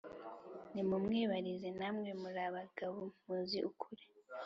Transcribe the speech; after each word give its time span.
Nimumwibarize 0.73 1.69
namwe 1.79 2.09
murabagabo 2.21 2.99
muzi 3.23 3.59
ukuri 3.69 4.03